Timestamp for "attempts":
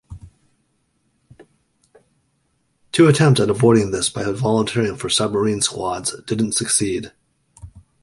3.07-3.39